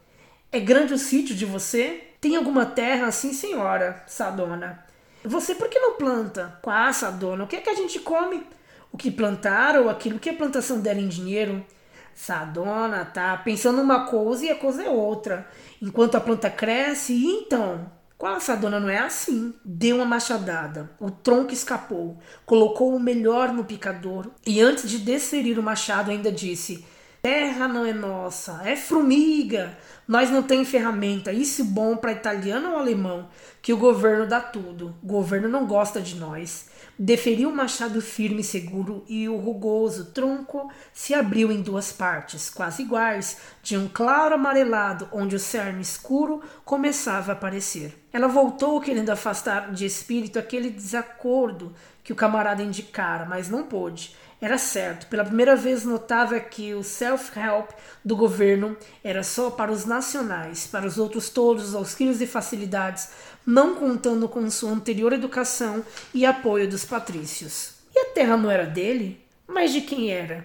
É 0.52 0.60
grande 0.60 0.94
o 0.94 0.98
sítio 0.98 1.34
de 1.34 1.44
você? 1.44 2.04
Tem 2.20 2.36
alguma 2.36 2.64
terra 2.64 3.08
assim, 3.08 3.32
senhora, 3.32 4.02
Sadona? 4.06 4.84
Você 5.24 5.56
por 5.56 5.68
que 5.68 5.78
não 5.78 5.96
planta? 5.96 6.56
Quá, 6.62 6.92
Sadona, 6.92 7.42
o 7.42 7.46
que 7.48 7.56
é 7.56 7.60
que 7.60 7.70
a 7.70 7.74
gente 7.74 7.98
come? 7.98 8.46
O 8.92 8.96
que 8.96 9.10
plantar 9.10 9.76
ou 9.76 9.90
aquilo 9.90 10.20
que 10.20 10.30
a 10.30 10.34
plantação 10.34 10.80
der 10.80 10.96
em 10.96 11.08
dinheiro? 11.08 11.66
Sadona 12.14 13.04
tá 13.04 13.36
pensando 13.36 13.82
uma 13.82 14.06
coisa 14.06 14.46
e 14.46 14.50
a 14.50 14.54
coisa 14.54 14.84
é 14.84 14.88
outra. 14.88 15.48
Enquanto 15.82 16.14
a 16.14 16.20
planta 16.20 16.48
cresce, 16.48 17.12
e 17.12 17.26
então? 17.26 17.90
Qual 18.16 18.40
Sadona 18.40 18.80
não 18.80 18.88
é 18.88 18.98
assim? 18.98 19.52
Deu 19.64 19.96
uma 19.96 20.06
machadada, 20.06 20.90
o 20.98 21.10
tronco 21.10 21.52
escapou, 21.52 22.18
colocou 22.46 22.94
o 22.94 23.00
melhor 23.00 23.52
no 23.52 23.64
picador 23.64 24.30
e 24.46 24.60
antes 24.60 24.88
de 24.88 24.98
desferir 24.98 25.58
o 25.58 25.62
machado 25.62 26.10
ainda 26.10 26.32
disse: 26.32 26.86
Terra 27.26 27.66
não 27.66 27.84
é 27.84 27.92
nossa, 27.92 28.60
é 28.64 28.76
formiga. 28.76 29.76
Nós 30.06 30.30
não 30.30 30.44
tem 30.44 30.64
ferramenta. 30.64 31.32
Isso 31.32 31.64
bom 31.64 31.96
para 31.96 32.12
italiano 32.12 32.70
ou 32.70 32.78
alemão, 32.78 33.28
que 33.60 33.72
o 33.72 33.76
governo 33.76 34.28
dá 34.28 34.40
tudo. 34.40 34.94
O 35.02 35.06
governo 35.08 35.48
não 35.48 35.66
gosta 35.66 36.00
de 36.00 36.14
nós. 36.14 36.68
Deferiu 36.96 37.48
o 37.48 37.52
machado 37.52 38.00
firme 38.00 38.42
e 38.42 38.44
seguro 38.44 39.04
e 39.08 39.28
o 39.28 39.34
rugoso 39.38 40.12
tronco 40.12 40.70
se 40.92 41.14
abriu 41.14 41.50
em 41.50 41.62
duas 41.62 41.90
partes, 41.90 42.48
quase 42.48 42.84
iguais, 42.84 43.38
de 43.60 43.76
um 43.76 43.88
claro 43.88 44.36
amarelado 44.36 45.08
onde 45.10 45.34
o 45.34 45.40
cerne 45.40 45.82
escuro 45.82 46.40
começava 46.64 47.32
a 47.32 47.34
aparecer. 47.34 48.06
Ela 48.12 48.28
voltou 48.28 48.80
querendo 48.80 49.10
afastar 49.10 49.72
de 49.72 49.84
espírito 49.84 50.38
aquele 50.38 50.70
desacordo 50.70 51.74
que 52.04 52.12
o 52.12 52.16
camarada 52.16 52.62
indicara, 52.62 53.26
mas 53.26 53.48
não 53.48 53.64
pôde 53.64 54.14
era 54.40 54.58
certo. 54.58 55.06
Pela 55.06 55.24
primeira 55.24 55.56
vez 55.56 55.84
notava 55.84 56.38
que 56.38 56.74
o 56.74 56.82
self-help 56.82 57.70
do 58.04 58.16
governo 58.16 58.76
era 59.02 59.22
só 59.22 59.50
para 59.50 59.72
os 59.72 59.84
nacionais, 59.84 60.66
para 60.66 60.86
os 60.86 60.98
outros 60.98 61.30
todos 61.30 61.68
os 61.68 61.74
auxílios 61.74 62.20
e 62.20 62.26
facilidades, 62.26 63.08
não 63.46 63.74
contando 63.76 64.28
com 64.28 64.50
sua 64.50 64.70
anterior 64.70 65.12
educação 65.12 65.84
e 66.12 66.26
apoio 66.26 66.68
dos 66.68 66.84
patrícios. 66.84 67.74
E 67.94 67.98
a 67.98 68.04
terra 68.06 68.36
não 68.36 68.50
era 68.50 68.66
dele? 68.66 69.20
Mas 69.46 69.72
de 69.72 69.80
quem 69.80 70.10
era? 70.10 70.44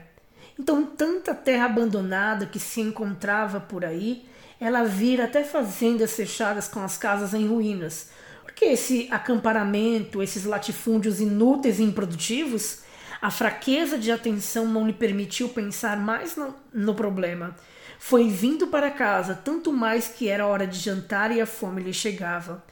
Então, 0.58 0.86
tanta 0.86 1.34
terra 1.34 1.66
abandonada 1.66 2.46
que 2.46 2.60
se 2.60 2.82
encontrava 2.82 3.60
por 3.60 3.84
aí, 3.84 4.24
ela 4.60 4.84
vira 4.84 5.24
até 5.24 5.44
fazendas 5.44 6.14
fechadas 6.14 6.68
com 6.68 6.80
as 6.82 6.98
casas 6.98 7.34
em 7.34 7.48
ruínas. 7.48 8.10
Porque 8.44 8.66
esse 8.66 9.08
acamparamento, 9.10 10.22
esses 10.22 10.46
latifúndios 10.46 11.20
inúteis 11.20 11.80
e 11.80 11.84
improdutivos, 11.84 12.80
a 13.22 13.30
fraqueza 13.30 14.00
de 14.00 14.12
atenção 14.12 14.66
não 14.66 14.88
lhe 14.88 14.94
permitiu 14.94 15.50
pensar 15.50 15.96
mais 15.96 16.36
no, 16.36 16.56
no 16.74 16.96
problema. 16.96 17.56
Foi 18.00 18.28
vindo 18.28 18.66
para 18.68 18.90
casa, 18.90 19.36
tanto 19.36 19.72
mais 19.72 20.08
que 20.08 20.28
era 20.28 20.48
hora 20.48 20.66
de 20.66 20.80
jantar 20.80 21.32
e 21.32 21.40
a 21.40 21.46
fome 21.46 21.84
lhe 21.84 21.94
chegava. 21.94 22.64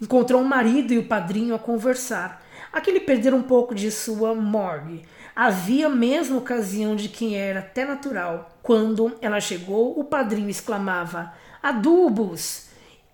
Encontrou 0.00 0.40
o 0.40 0.44
marido 0.44 0.92
e 0.92 0.98
o 0.98 1.08
padrinho 1.08 1.56
a 1.56 1.58
conversar. 1.58 2.40
Aquele 2.72 3.00
perder 3.00 3.34
um 3.34 3.42
pouco 3.42 3.74
de 3.74 3.90
sua 3.90 4.32
morgue. 4.32 5.04
Havia 5.34 5.88
mesmo 5.88 6.38
ocasião 6.38 6.94
de 6.94 7.08
quem 7.08 7.36
era 7.36 7.58
até 7.58 7.84
natural. 7.84 8.56
Quando 8.62 9.16
ela 9.20 9.40
chegou, 9.40 9.98
o 9.98 10.04
padrinho 10.04 10.48
exclamava: 10.48 11.34
Adubos! 11.60 12.66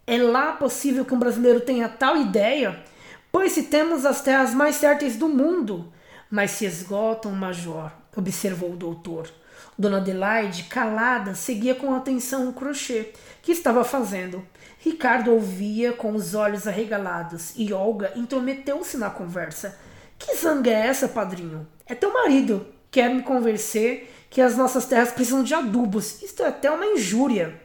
É 0.06 0.18
lá 0.18 0.52
possível 0.52 1.06
que 1.06 1.14
um 1.14 1.18
brasileiro 1.18 1.60
tenha 1.60 1.88
tal 1.88 2.18
ideia? 2.18 2.82
Pois 3.30 3.52
se 3.52 3.62
temos 3.62 4.04
as 4.04 4.20
terras 4.20 4.52
mais 4.52 4.76
férteis 4.76 5.16
do 5.16 5.28
mundo. 5.28 5.90
Mas 6.32 6.52
se 6.52 6.64
esgotam, 6.64 7.30
Major, 7.32 7.92
observou 8.16 8.72
o 8.72 8.76
doutor. 8.76 9.30
Dona 9.78 9.98
Adelaide, 9.98 10.62
calada, 10.62 11.34
seguia 11.34 11.74
com 11.74 11.94
atenção 11.94 12.48
o 12.48 12.54
crochê 12.54 13.12
que 13.42 13.52
estava 13.52 13.84
fazendo. 13.84 14.42
Ricardo 14.78 15.30
ouvia 15.30 15.92
com 15.92 16.14
os 16.14 16.34
olhos 16.34 16.66
arregalados 16.66 17.52
e 17.54 17.70
Olga 17.74 18.14
intrometeu-se 18.16 18.96
na 18.96 19.10
conversa. 19.10 19.78
Que 20.18 20.34
zanga 20.34 20.70
é 20.70 20.86
essa, 20.86 21.06
padrinho? 21.06 21.68
É 21.84 21.94
teu 21.94 22.10
marido. 22.10 22.66
Quer 22.90 23.14
me 23.14 23.22
convencer 23.22 24.10
que 24.30 24.40
as 24.40 24.56
nossas 24.56 24.86
terras 24.86 25.12
precisam 25.12 25.42
de 25.42 25.52
adubos. 25.52 26.22
Isto 26.22 26.44
é 26.44 26.48
até 26.48 26.70
uma 26.70 26.86
injúria. 26.86 27.60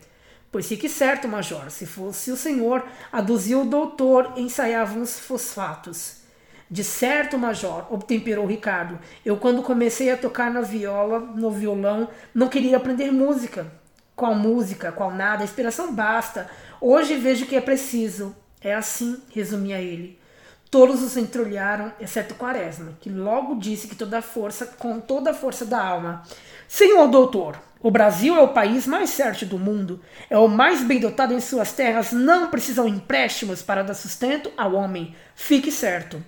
Pois 0.51 0.67
fique 0.67 0.89
certo, 0.89 1.25
Major, 1.25 1.71
se 1.71 1.85
fosse 1.85 2.31
o 2.31 2.35
senhor, 2.35 2.85
aduzia 3.13 3.57
o 3.57 3.63
doutor, 3.63 4.33
ensaiavam 4.35 5.01
os 5.03 5.17
fosfatos. 5.17 6.26
De 6.69 6.83
certo, 6.83 7.37
Major, 7.37 7.85
obtemperou 7.89 8.45
Ricardo. 8.45 8.99
Eu, 9.25 9.37
quando 9.37 9.63
comecei 9.63 10.11
a 10.11 10.17
tocar 10.17 10.51
na 10.51 10.61
viola, 10.61 11.19
no 11.19 11.49
violão, 11.49 12.09
não 12.33 12.49
queria 12.49 12.75
aprender 12.75 13.11
música. 13.11 13.71
Qual 14.15 14.35
música, 14.35 14.91
qual 14.91 15.11
nada, 15.11 15.43
a 15.43 15.45
inspiração 15.45 15.93
basta. 15.93 16.49
Hoje 16.81 17.15
vejo 17.15 17.45
que 17.45 17.55
é 17.55 17.61
preciso. 17.61 18.35
É 18.59 18.73
assim, 18.73 19.21
resumia 19.33 19.79
ele. 19.79 20.19
Todos 20.69 21.01
os 21.01 21.15
entreolharam, 21.15 21.93
exceto 22.01 22.35
Quaresma, 22.35 22.97
que 22.99 23.09
logo 23.09 23.55
disse 23.55 23.87
que 23.87 23.95
toda 23.95 24.17
a 24.17 24.21
força, 24.21 24.65
com 24.65 24.99
toda 24.99 25.31
a 25.31 25.33
força 25.33 25.63
da 25.63 25.81
alma. 25.81 26.23
Senhor 26.67 27.07
doutor, 27.07 27.57
o 27.79 27.89
Brasil 27.89 28.35
é 28.35 28.41
o 28.41 28.49
país 28.49 28.85
mais 28.85 29.13
fértil 29.13 29.47
do 29.47 29.57
mundo, 29.57 30.01
é 30.29 30.37
o 30.37 30.49
mais 30.49 30.83
bem 30.83 30.99
dotado 30.99 31.33
em 31.33 31.39
suas 31.39 31.71
terras, 31.71 32.11
não 32.11 32.49
precisam 32.49 32.85
empréstimos 32.85 33.61
para 33.61 33.83
dar 33.83 33.93
sustento 33.93 34.51
ao 34.57 34.73
homem. 34.73 35.15
Fique 35.35 35.71
certo. 35.71 36.21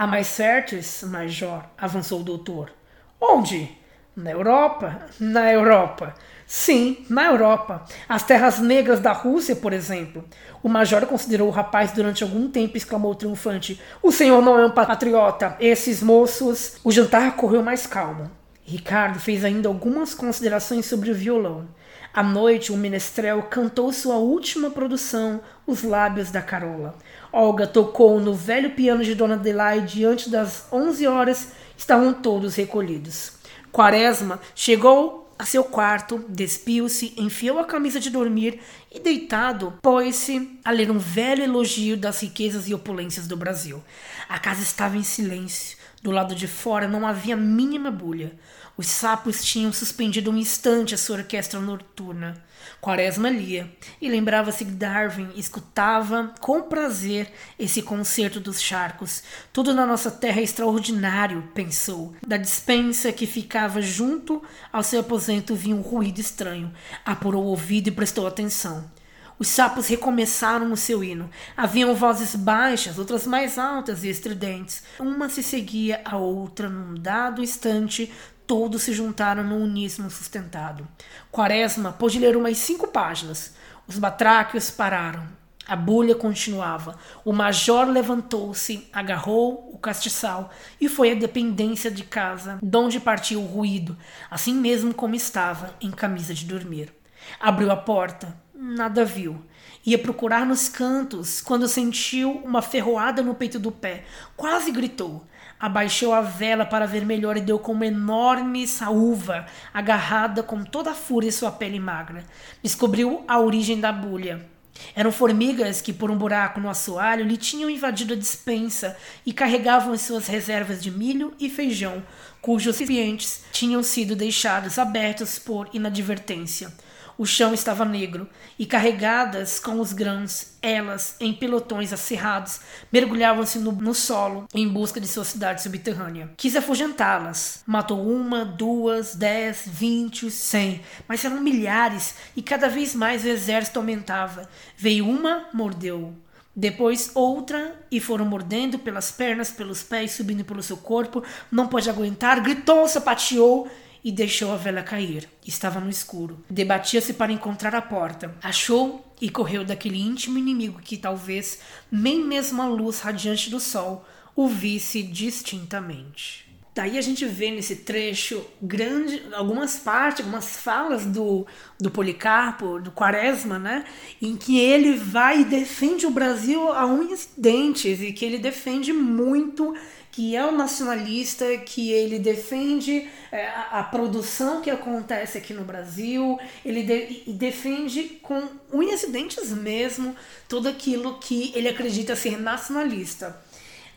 Há 0.00 0.06
mais 0.06 0.34
férteis, 0.34 1.04
Major, 1.06 1.62
avançou 1.76 2.20
o 2.20 2.24
doutor. 2.24 2.72
Onde? 3.20 3.70
Na 4.16 4.30
Europa? 4.30 4.98
Na 5.20 5.52
Europa. 5.52 6.14
Sim, 6.46 7.04
na 7.10 7.26
Europa. 7.26 7.84
As 8.08 8.22
terras 8.22 8.60
negras 8.60 8.98
da 8.98 9.12
Rússia, 9.12 9.54
por 9.54 9.74
exemplo. 9.74 10.24
O 10.62 10.70
major 10.70 11.04
considerou 11.04 11.48
o 11.48 11.50
rapaz 11.50 11.92
durante 11.92 12.22
algum 12.22 12.50
tempo 12.50 12.76
e 12.76 12.78
exclamou 12.78 13.14
triunfante: 13.14 13.78
O 14.02 14.10
senhor 14.10 14.40
não 14.40 14.58
é 14.58 14.64
um 14.64 14.70
patriota. 14.70 15.54
Esses 15.60 16.02
moços. 16.02 16.78
O 16.82 16.90
jantar 16.90 17.36
correu 17.36 17.62
mais 17.62 17.86
calmo. 17.86 18.30
Ricardo 18.70 19.18
fez 19.18 19.44
ainda 19.44 19.68
algumas 19.68 20.14
considerações 20.14 20.86
sobre 20.86 21.10
o 21.10 21.14
violão. 21.14 21.66
À 22.14 22.22
noite, 22.22 22.70
o 22.70 22.76
menestrel 22.76 23.42
cantou 23.42 23.92
sua 23.92 24.14
última 24.14 24.70
produção, 24.70 25.40
Os 25.66 25.82
Lábios 25.82 26.30
da 26.30 26.40
Carola. 26.40 26.96
Olga 27.32 27.66
tocou 27.66 28.20
no 28.20 28.32
velho 28.32 28.70
piano 28.70 29.02
de 29.02 29.16
Dona 29.16 29.34
Adelaide 29.34 30.00
e 30.00 30.04
antes 30.04 30.28
das 30.28 30.68
11 30.70 31.04
horas 31.08 31.48
estavam 31.76 32.14
todos 32.14 32.54
recolhidos. 32.54 33.32
Quaresma 33.72 34.40
chegou 34.54 35.28
a 35.36 35.44
seu 35.44 35.64
quarto, 35.64 36.24
despiu-se, 36.28 37.12
enfiou 37.16 37.58
a 37.58 37.64
camisa 37.64 37.98
de 37.98 38.08
dormir 38.08 38.60
e, 38.92 39.00
deitado, 39.00 39.74
pôs-se 39.82 40.60
a 40.64 40.70
ler 40.70 40.92
um 40.92 40.98
velho 40.98 41.42
elogio 41.42 41.96
das 41.96 42.20
riquezas 42.20 42.68
e 42.68 42.74
opulências 42.74 43.26
do 43.26 43.36
Brasil. 43.36 43.82
A 44.28 44.38
casa 44.38 44.62
estava 44.62 44.96
em 44.96 45.02
silêncio. 45.02 45.76
Do 46.02 46.10
lado 46.10 46.34
de 46.34 46.46
fora 46.46 46.88
não 46.88 47.06
havia 47.06 47.36
mínima 47.36 47.90
bulha. 47.90 48.32
Os 48.80 48.86
sapos 48.86 49.44
tinham 49.44 49.74
suspendido 49.74 50.30
um 50.30 50.38
instante 50.38 50.94
a 50.94 50.96
sua 50.96 51.18
orquestra 51.18 51.60
noturna. 51.60 52.42
Quaresma 52.80 53.28
lia 53.28 53.70
e 54.00 54.08
lembrava-se 54.08 54.64
que 54.64 54.70
Darwin 54.70 55.28
escutava 55.36 56.32
com 56.40 56.62
prazer 56.62 57.30
esse 57.58 57.82
concerto 57.82 58.40
dos 58.40 58.58
charcos. 58.58 59.22
Tudo 59.52 59.74
na 59.74 59.84
nossa 59.84 60.10
terra 60.10 60.40
é 60.40 60.44
extraordinário, 60.44 61.46
pensou. 61.52 62.14
Da 62.26 62.38
dispensa 62.38 63.12
que 63.12 63.26
ficava 63.26 63.82
junto 63.82 64.42
ao 64.72 64.82
seu 64.82 65.00
aposento 65.00 65.54
vinha 65.54 65.76
um 65.76 65.82
ruído 65.82 66.18
estranho. 66.18 66.72
Apurou 67.04 67.44
o 67.44 67.48
ouvido 67.48 67.88
e 67.88 67.92
prestou 67.92 68.26
atenção. 68.26 68.90
Os 69.38 69.48
sapos 69.48 69.88
recomeçaram 69.88 70.70
o 70.70 70.76
seu 70.76 71.02
hino. 71.02 71.30
Haviam 71.56 71.94
vozes 71.94 72.34
baixas, 72.34 72.98
outras 72.98 73.26
mais 73.26 73.58
altas 73.58 74.04
e 74.04 74.08
estridentes. 74.10 74.82
Uma 74.98 75.30
se 75.30 75.42
seguia 75.42 76.02
à 76.04 76.18
outra 76.18 76.68
num 76.68 76.94
dado 76.94 77.42
instante, 77.42 78.12
Todos 78.50 78.82
se 78.82 78.92
juntaram 78.92 79.44
num 79.44 79.62
uníssono 79.62 80.10
sustentado. 80.10 80.84
Quaresma 81.30 81.92
pôde 81.92 82.18
ler 82.18 82.36
umas 82.36 82.58
cinco 82.58 82.88
páginas. 82.88 83.54
Os 83.86 83.96
batráquios 83.96 84.72
pararam. 84.72 85.22
A 85.68 85.76
bulha 85.76 86.16
continuava. 86.16 86.98
O 87.24 87.32
major 87.32 87.86
levantou-se, 87.86 88.88
agarrou 88.92 89.70
o 89.72 89.78
castiçal 89.78 90.50
e 90.80 90.88
foi 90.88 91.12
à 91.12 91.14
dependência 91.14 91.92
de 91.92 92.02
casa, 92.02 92.58
donde 92.60 92.98
partiu 92.98 93.40
o 93.40 93.46
ruído, 93.46 93.96
assim 94.28 94.52
mesmo 94.52 94.92
como 94.92 95.14
estava, 95.14 95.72
em 95.80 95.92
camisa 95.92 96.34
de 96.34 96.44
dormir. 96.44 96.92
Abriu 97.38 97.70
a 97.70 97.76
porta, 97.76 98.36
nada 98.60 99.04
viu. 99.04 99.42
Ia 99.86 99.98
procurar 99.98 100.44
nos 100.44 100.68
cantos 100.68 101.40
quando 101.40 101.66
sentiu 101.66 102.32
uma 102.44 102.60
ferroada 102.60 103.22
no 103.22 103.34
peito 103.34 103.58
do 103.58 103.72
pé. 103.72 104.04
Quase 104.36 104.70
gritou. 104.70 105.24
Abaixou 105.58 106.12
a 106.12 106.20
vela 106.20 106.66
para 106.66 106.86
ver 106.86 107.04
melhor 107.04 107.36
e 107.36 107.40
deu 107.40 107.58
com 107.58 107.72
uma 107.72 107.86
enorme 107.86 108.66
saúva, 108.66 109.46
agarrada 109.72 110.42
com 110.42 110.64
toda 110.64 110.90
a 110.90 110.94
fúria 110.94 111.28
em 111.28 111.32
sua 111.32 111.50
pele 111.50 111.78
magra. 111.78 112.24
Descobriu 112.62 113.24
a 113.26 113.38
origem 113.38 113.80
da 113.80 113.92
bulha. 113.92 114.46
Eram 114.94 115.12
formigas 115.12 115.80
que, 115.80 115.92
por 115.92 116.10
um 116.10 116.16
buraco 116.16 116.60
no 116.60 116.70
assoalho, 116.70 117.26
lhe 117.26 117.36
tinham 117.36 117.68
invadido 117.68 118.14
a 118.14 118.16
dispensa 118.16 118.96
e 119.26 119.32
carregavam 119.32 119.92
as 119.92 120.00
suas 120.02 120.26
reservas 120.26 120.82
de 120.82 120.90
milho 120.90 121.34
e 121.38 121.50
feijão, 121.50 122.02
cujos 122.40 122.78
recipientes 122.78 123.42
tinham 123.52 123.82
sido 123.82 124.16
deixados 124.16 124.78
abertos 124.78 125.38
por 125.38 125.68
inadvertência. 125.74 126.72
O 127.20 127.26
chão 127.26 127.52
estava 127.52 127.84
negro 127.84 128.26
e, 128.58 128.64
carregadas 128.64 129.58
com 129.60 129.78
os 129.78 129.92
grãos, 129.92 130.54
elas, 130.62 131.16
em 131.20 131.34
pelotões 131.34 131.92
acerrados, 131.92 132.60
mergulhavam-se 132.90 133.58
no, 133.58 133.72
no, 133.72 133.92
solo 133.92 134.48
em 134.54 134.66
busca 134.66 134.98
de 134.98 135.06
sua 135.06 135.22
cidade 135.22 135.62
subterrânea. 135.62 136.30
Quis 136.34 136.56
afugentá-las. 136.56 137.62
Matou 137.66 138.10
uma, 138.10 138.42
duas, 138.42 139.14
dez, 139.14 139.64
vinte, 139.66 140.30
cem, 140.30 140.80
mas 141.06 141.22
eram 141.22 141.42
milhares 141.42 142.14
e 142.34 142.40
cada 142.40 142.70
vez 142.70 142.94
mais 142.94 143.22
o 143.22 143.28
exército 143.28 143.78
aumentava. 143.78 144.48
Veio 144.74 145.06
uma, 145.06 145.44
mordeu. 145.52 146.14
Depois 146.56 147.10
outra, 147.14 147.78
e 147.90 148.00
foram 148.00 148.24
mordendo 148.24 148.78
pelas 148.78 149.12
pernas, 149.12 149.50
pelos 149.50 149.82
pés, 149.82 150.12
subindo 150.12 150.42
pelo 150.42 150.62
seu 150.62 150.78
corpo. 150.78 151.22
Não 151.52 151.68
pôde 151.68 151.90
aguentar, 151.90 152.40
gritou, 152.40 152.88
sapateou 152.88 153.70
e 154.04 154.10
deixou 154.10 154.52
a 154.52 154.56
vela 154.56 154.82
cair. 154.82 155.28
Estava 155.46 155.80
no 155.80 155.90
escuro. 155.90 156.44
Debatia-se 156.48 157.14
para 157.14 157.32
encontrar 157.32 157.74
a 157.74 157.82
porta. 157.82 158.34
Achou 158.42 159.04
e 159.20 159.28
correu 159.30 159.64
daquele 159.64 160.00
íntimo 160.00 160.38
inimigo 160.38 160.80
que 160.80 160.96
talvez 160.96 161.60
nem 161.90 162.24
mesmo 162.24 162.62
a 162.62 162.66
luz 162.66 163.00
radiante 163.00 163.50
do 163.50 163.60
sol 163.60 164.06
o 164.34 164.48
visse 164.48 165.02
distintamente. 165.02 166.49
Daí 166.80 166.96
a 166.96 167.02
gente 167.02 167.26
vê 167.26 167.50
nesse 167.50 167.76
trecho 167.76 168.42
grande 168.62 169.22
algumas 169.34 169.76
partes, 169.76 170.24
algumas 170.24 170.56
falas 170.56 171.04
do, 171.04 171.46
do 171.78 171.90
Policarpo, 171.90 172.80
do 172.80 172.90
Quaresma, 172.90 173.58
né? 173.58 173.84
Em 174.22 174.34
que 174.34 174.58
ele 174.58 174.96
vai 174.96 175.42
e 175.42 175.44
defende 175.44 176.06
o 176.06 176.10
Brasil 176.10 176.72
a 176.72 176.86
unhas 176.86 177.28
e 177.36 177.38
dentes 177.38 178.00
e 178.00 178.14
que 178.14 178.24
ele 178.24 178.38
defende 178.38 178.94
muito 178.94 179.76
que 180.10 180.34
é 180.34 180.42
um 180.42 180.56
nacionalista, 180.56 181.54
que 181.58 181.92
ele 181.92 182.18
defende 182.18 183.06
é, 183.30 183.46
a, 183.48 183.80
a, 183.80 183.82
produção 183.82 184.62
que 184.62 184.70
acontece 184.70 185.36
aqui 185.36 185.52
no 185.52 185.64
Brasil, 185.64 186.38
ele 186.64 186.82
de, 186.82 187.30
defende 187.34 188.18
com 188.22 188.42
unhas 188.72 189.02
e 189.02 189.10
dentes 189.10 189.50
mesmo 189.50 190.16
tudo 190.48 190.66
aquilo 190.66 191.18
que 191.18 191.52
ele 191.54 191.68
acredita 191.68 192.16
ser 192.16 192.40
nacionalista. 192.40 193.38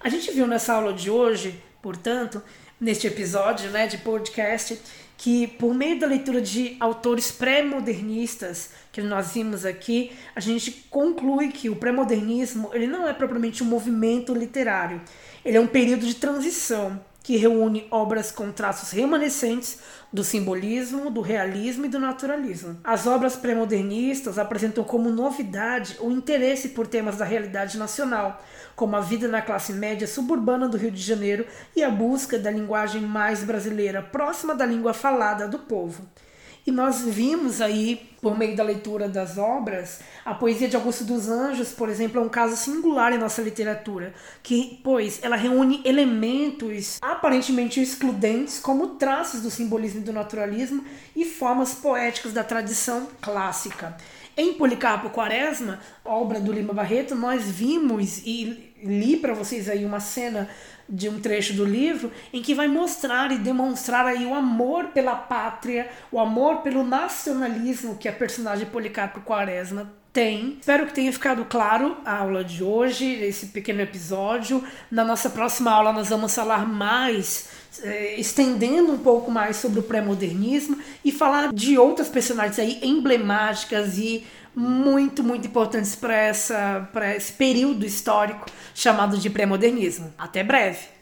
A 0.02 0.10
gente 0.10 0.30
viu 0.32 0.46
nessa 0.46 0.74
aula 0.74 0.92
de 0.92 1.10
hoje, 1.10 1.64
portanto, 1.82 2.44
neste 2.84 3.08
episódio 3.08 3.70
né, 3.70 3.88
de 3.88 3.98
podcast, 3.98 4.78
que 5.18 5.48
por 5.48 5.74
meio 5.74 6.00
da 6.00 6.06
leitura 6.06 6.42
de 6.42 6.76
autores 6.80 7.32
pré-modernistas 7.32 8.72
que 8.92 9.02
nós 9.02 9.34
vimos 9.34 9.66
aqui, 9.66 10.12
a 10.36 10.40
gente 10.42 10.70
conclui 10.90 11.50
que 11.50 11.70
o 11.70 11.78
pré-modernismo 11.78 12.70
ele 12.74 12.86
não 12.86 13.08
é 13.08 13.14
propriamente 13.14 13.64
um 13.64 13.66
movimento 13.66 14.34
literário, 14.34 15.02
ele 15.46 15.58
é 15.58 15.62
um 15.62 15.68
período 15.68 16.06
de 16.06 16.16
transição 16.16 17.00
que 17.24 17.38
reúne 17.38 17.88
obras 17.90 18.32
com 18.32 18.52
traços 18.52 18.92
remanescentes 18.92 19.80
do 20.12 20.24
simbolismo, 20.24 21.10
do 21.10 21.22
realismo 21.22 21.86
e 21.86 21.90
do 21.90 21.98
naturalismo. 21.98 22.78
As 22.84 23.08
obras 23.08 23.38
pré-modernistas 23.38 24.38
apresentam 24.38 24.84
como 24.84 25.10
novidade 25.10 25.98
o 26.02 26.12
interesse 26.12 26.70
por 26.70 26.86
temas 26.86 27.16
da 27.16 27.26
realidade 27.26 27.78
nacional, 27.78 28.44
como 28.76 28.98
a 28.98 29.00
vida 29.00 29.28
na 29.30 29.42
classe 29.42 29.72
média 29.72 30.06
suburbana 30.06 30.68
do 30.68 30.78
Rio 30.78 30.92
de 30.92 31.02
Janeiro 31.02 31.48
e 31.74 31.82
a 31.82 31.90
busca 31.90 32.38
da 32.38 32.52
linguagem 32.52 33.02
mais 33.02 33.42
brasileira, 33.44 34.02
próxima 34.02 34.54
da 34.54 34.66
língua 34.66 34.94
falada 34.94 35.48
do 35.48 35.60
povo. 35.60 36.04
E 36.68 36.72
nós 36.72 37.02
vimos 37.02 37.62
aí, 37.62 38.13
por 38.24 38.38
meio 38.38 38.56
da 38.56 38.64
leitura 38.64 39.10
das 39.10 39.38
obras, 39.38 40.00
a 40.24 40.34
poesia 40.34 40.70
de 40.70 40.78
Augusto 40.78 41.04
dos 41.04 41.28
Anjos, 41.28 41.74
por 41.74 41.90
exemplo, 41.90 42.22
é 42.22 42.24
um 42.24 42.30
caso 42.30 42.56
singular 42.56 43.12
em 43.12 43.18
nossa 43.18 43.42
literatura, 43.42 44.14
que, 44.42 44.80
pois, 44.82 45.20
ela 45.22 45.36
reúne 45.36 45.82
elementos 45.84 47.00
aparentemente 47.02 47.82
excludentes, 47.82 48.60
como 48.60 48.96
traços 48.96 49.42
do 49.42 49.52
simbolismo 49.52 50.00
e 50.00 50.04
do 50.04 50.14
naturalismo 50.14 50.86
e 51.14 51.26
formas 51.26 51.74
poéticas 51.74 52.32
da 52.32 52.46
tradição 52.46 53.08
clássica. 53.22 53.98
Em 54.36 54.54
Policarpo 54.54 55.10
Quaresma, 55.10 55.80
obra 56.04 56.40
do 56.40 56.52
Lima 56.52 56.74
Barreto, 56.74 57.14
nós 57.14 57.52
vimos 57.52 58.20
e 58.26 58.74
li 58.84 59.18
para 59.18 59.34
vocês 59.34 59.70
aí 59.70 59.86
uma 59.86 60.00
cena 60.00 60.50
de 60.88 61.08
um 61.08 61.20
trecho 61.20 61.54
do 61.54 61.64
livro 61.64 62.12
em 62.32 62.42
que 62.42 62.54
vai 62.54 62.68
mostrar 62.68 63.32
e 63.32 63.38
demonstrar 63.38 64.06
aí 64.06 64.26
o 64.26 64.34
amor 64.34 64.88
pela 64.88 65.16
pátria, 65.16 65.90
o 66.12 66.20
amor 66.20 66.58
pelo 66.58 66.84
nacionalismo 66.84 67.96
que 67.96 68.08
a 68.08 68.13
personagem 68.14 68.66
Policarpo 68.68 69.22
Quaresma 69.22 69.92
tem. 70.14 70.58
Espero 70.60 70.86
que 70.86 70.94
tenha 70.94 71.12
ficado 71.12 71.44
claro 71.46 71.98
a 72.06 72.20
aula 72.20 72.44
de 72.44 72.64
hoje, 72.64 73.06
esse 73.06 73.48
pequeno 73.48 73.82
episódio. 73.82 74.64
Na 74.92 75.04
nossa 75.04 75.30
próxima 75.30 75.72
aula 75.72 75.92
nós 75.92 76.10
vamos 76.10 76.34
falar 76.36 76.68
mais, 76.68 77.50
eh, 77.82 78.16
estendendo 78.20 78.92
um 78.92 79.00
pouco 79.00 79.32
mais 79.32 79.58
sobre 79.58 79.80
o 79.80 79.84
pré-modernismo 79.84 80.78
e 81.04 81.12
falar 81.12 81.52
de 81.52 81.80
outras 81.80 82.10
personagens 82.10 82.60
aí 82.60 82.80
emblemáticas 82.84 83.98
e 83.98 84.24
muito, 84.56 85.24
muito 85.24 85.48
importantes 85.48 85.96
para 85.96 87.16
esse 87.16 87.34
período 87.34 87.84
histórico 87.84 88.46
chamado 88.76 89.18
de 89.18 89.30
pré-modernismo. 89.32 90.14
Até 90.16 90.44
breve! 90.44 90.94